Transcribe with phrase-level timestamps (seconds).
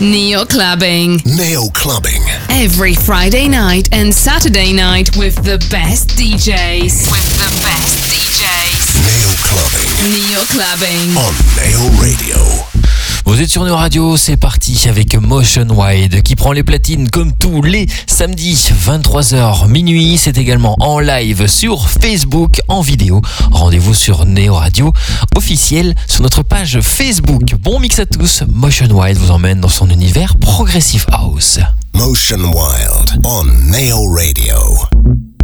[0.00, 1.22] Neo Clubbing.
[1.24, 2.20] Neo Clubbing.
[2.50, 7.10] Every Friday night and Saturday night with the best DJs.
[7.10, 8.92] With the best DJs.
[9.00, 9.88] Neo Clubbing.
[10.12, 11.16] Neo Clubbing.
[11.16, 12.75] On Neo Radio.
[13.26, 17.32] Vous êtes sur nos radios, c'est parti avec Motion Wide qui prend les platines comme
[17.32, 20.16] tous les samedis 23h minuit.
[20.16, 23.20] C'est également en live sur Facebook en vidéo.
[23.50, 24.92] Rendez-vous sur Neo Radio
[25.36, 27.56] officiel sur notre page Facebook.
[27.60, 31.58] Bon mix à tous, Motion Wide vous emmène dans son univers Progressive House.
[31.94, 35.35] Motion Wild on Neo Radio.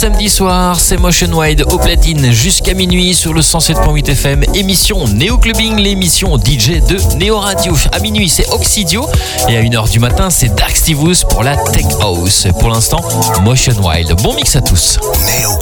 [0.00, 4.44] Samedi soir, c'est Motion Wide au platine jusqu'à minuit sur le 107.8 FM.
[4.54, 7.76] Émission Néo Clubbing, l'émission DJ de Néo Radio.
[7.92, 9.06] À minuit, c'est Oxidio
[9.50, 12.46] et à 1h du matin, c'est Dark Stivus pour la Tech House.
[12.58, 13.04] Pour l'instant,
[13.42, 14.14] Motion Wild.
[14.22, 14.98] Bon mix à tous.
[15.26, 15.58] Neo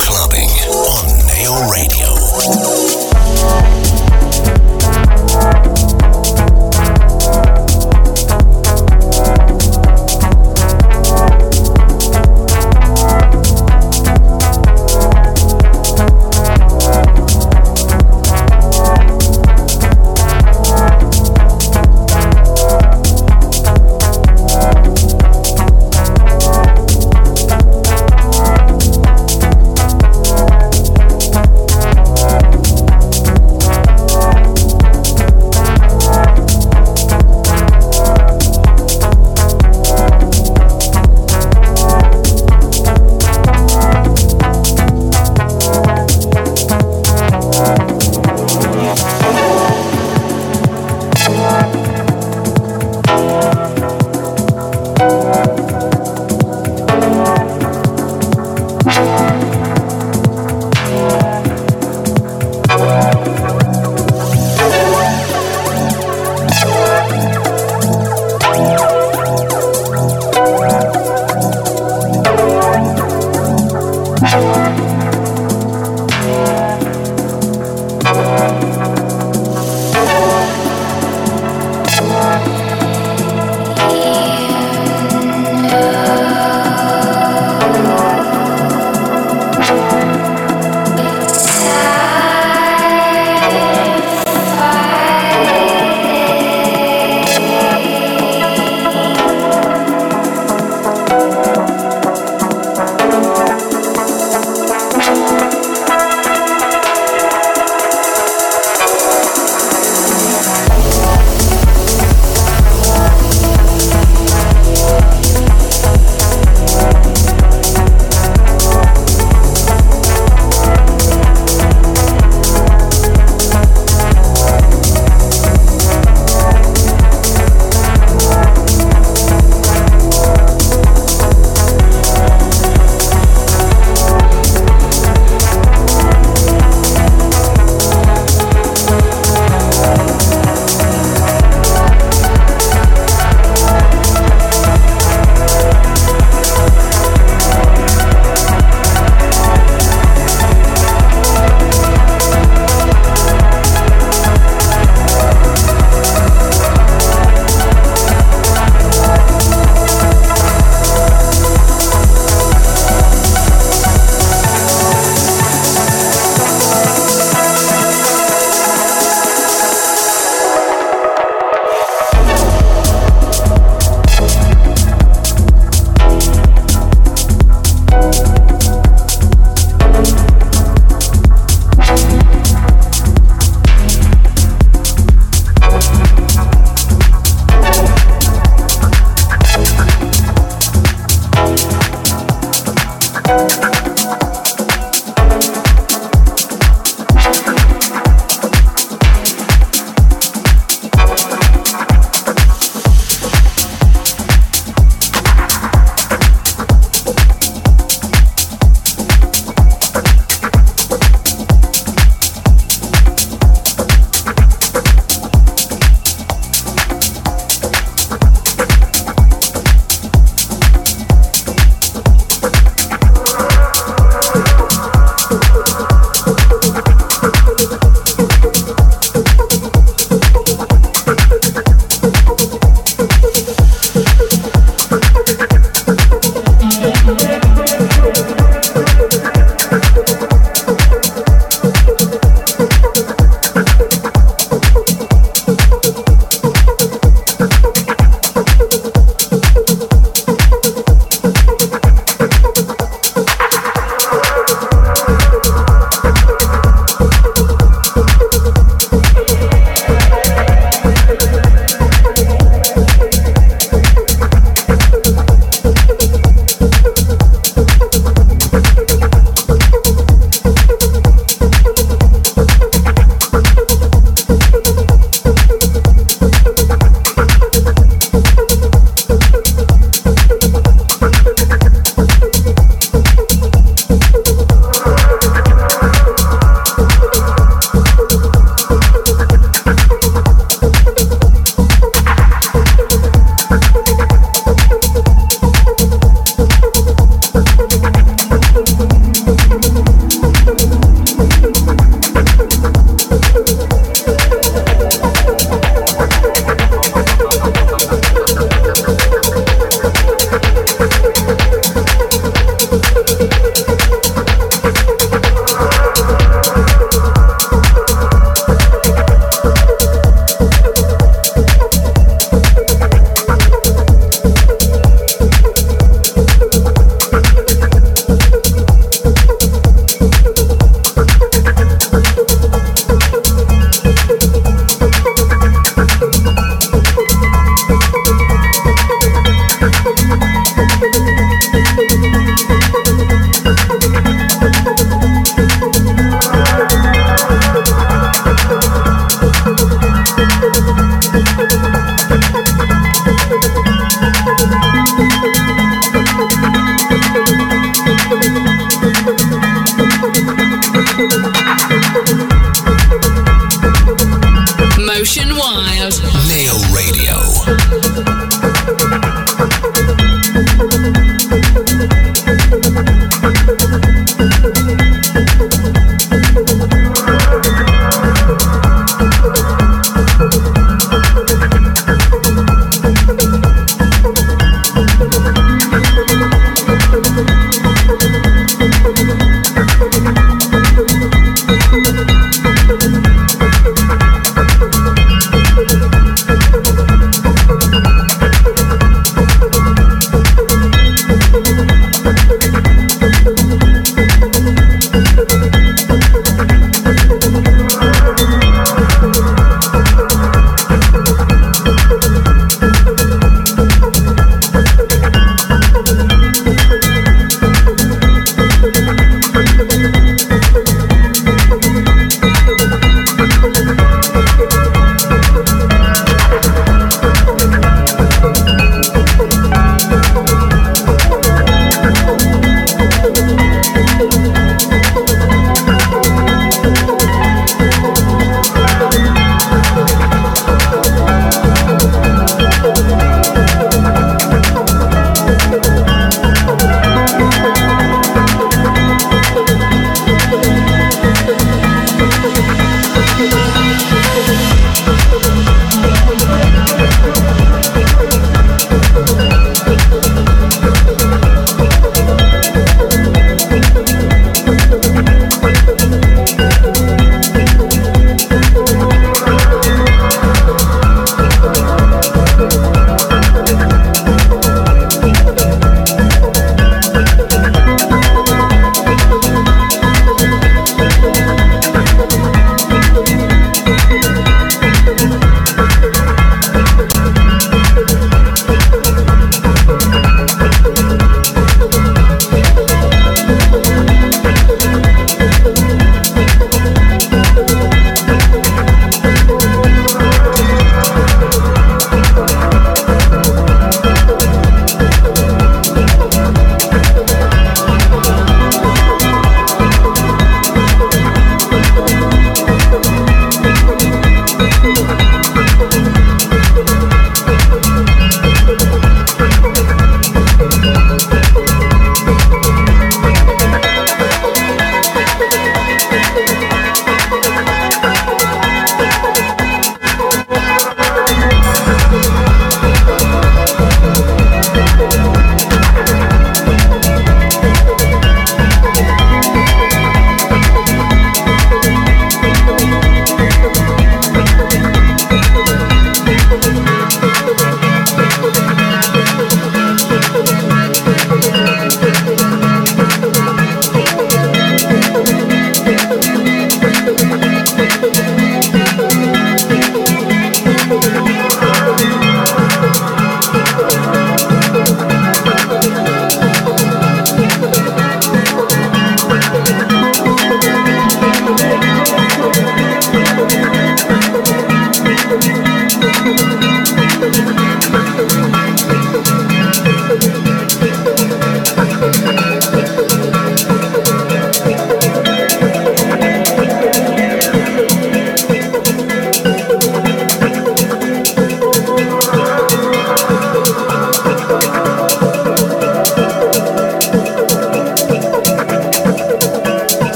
[1.90, 3.77] Neo.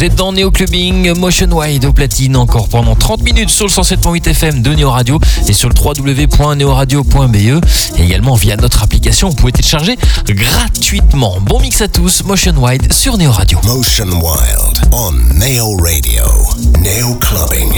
[0.00, 3.70] Vous êtes dans Neo Clubbing, Motion Wide au platine encore pendant 30 minutes sur le
[3.70, 9.28] 107.8 FM de Neo Radio et sur le www.neoradio.be et également via notre application.
[9.28, 11.36] Vous pouvez télécharger gratuitement.
[11.42, 13.58] Bon mix à tous, Motion Wide sur Neo Radio.
[13.64, 16.24] Motion Wild on Neo Radio.
[17.20, 17.70] Clubbing.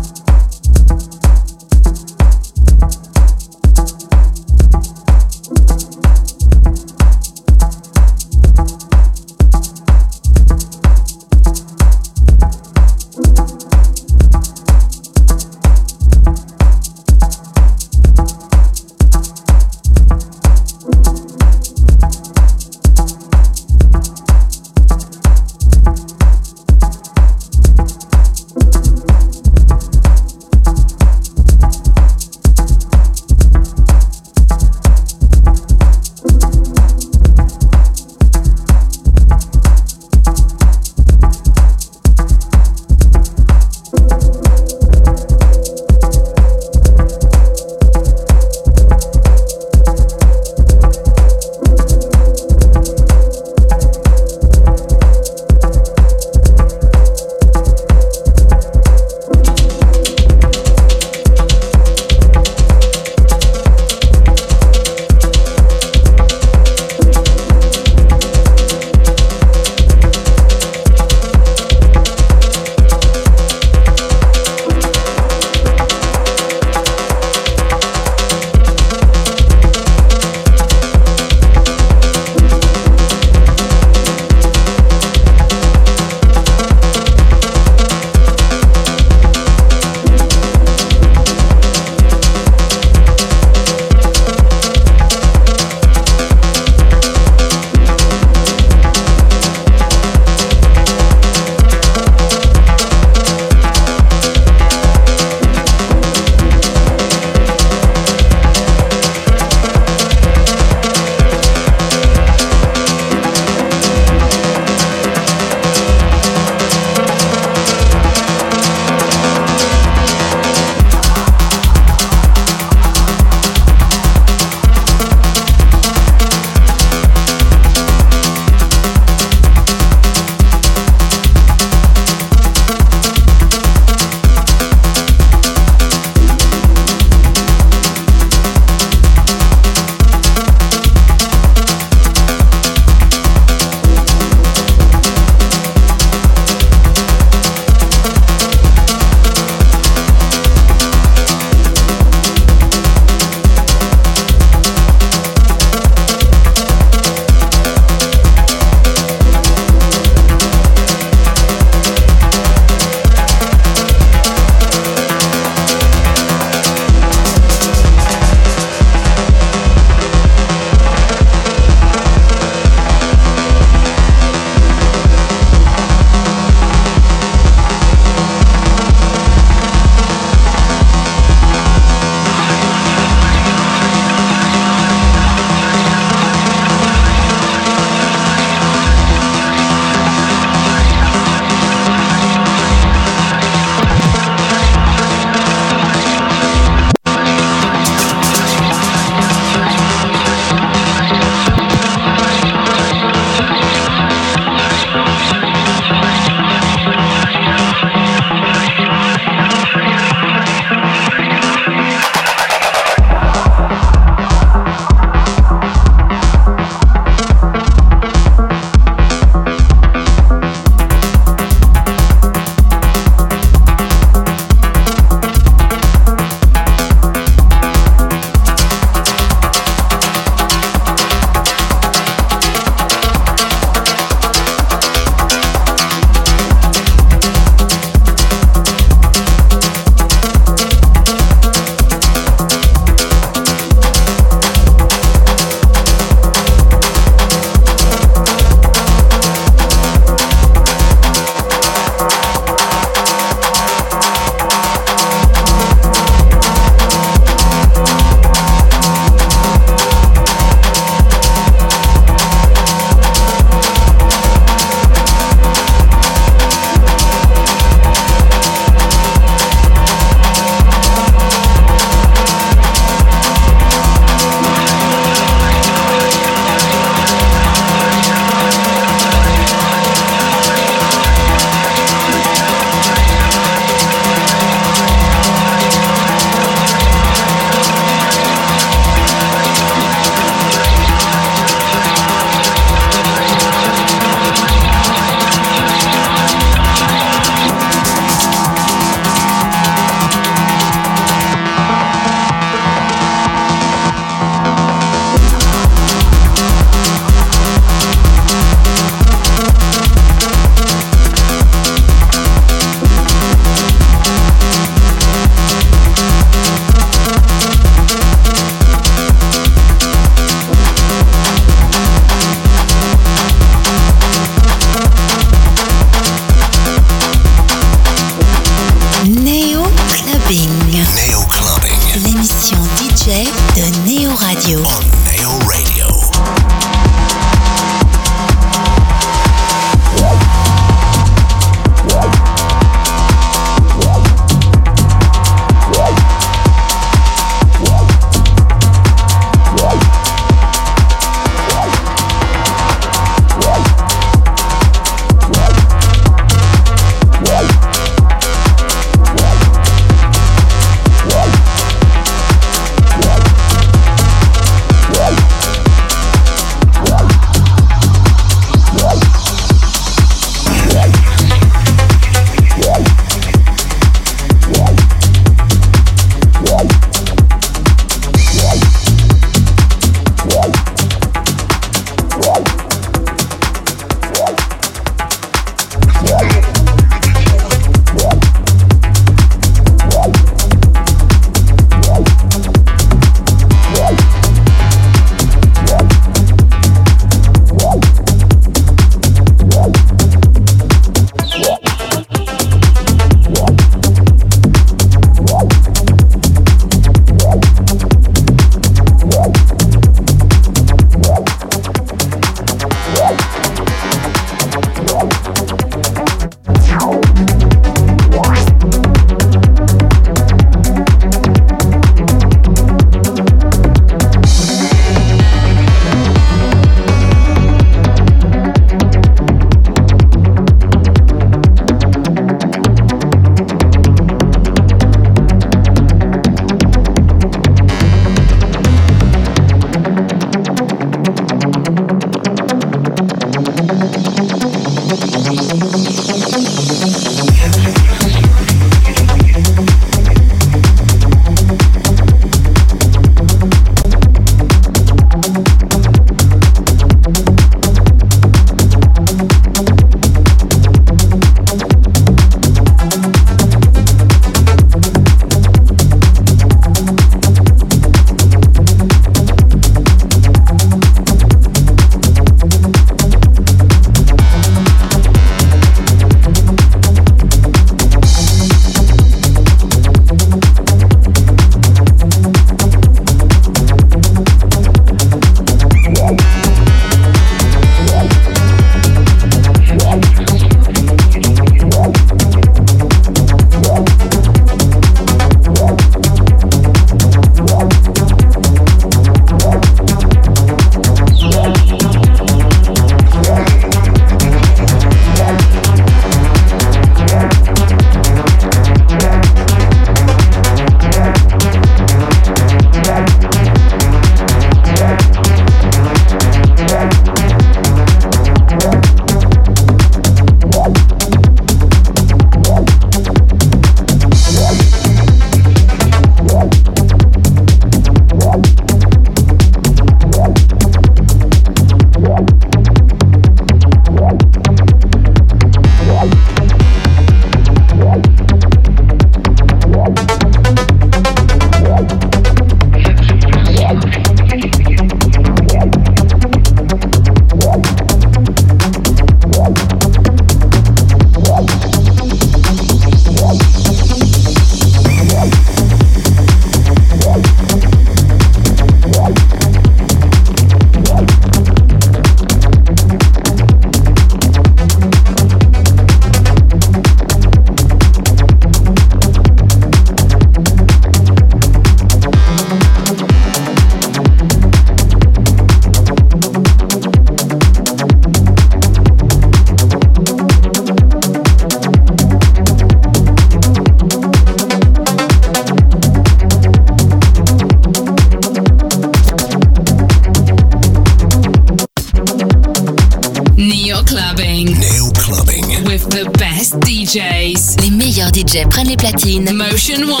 [598.31, 599.33] DJ prennent les platines.
[599.33, 600.00] Motion One.